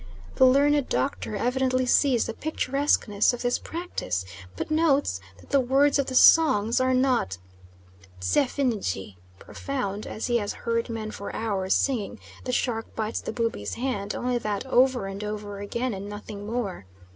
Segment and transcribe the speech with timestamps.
[0.37, 5.99] The learned doctor evidently sees the picturesqueness of this practice, but notes that the words
[5.99, 7.37] of the songs are not
[8.19, 13.75] "tiefsinnige" (profound), as he has heard men for hours singing "The shark bites the Bubi's
[13.75, 16.87] hand," only that over and over again and nothing more.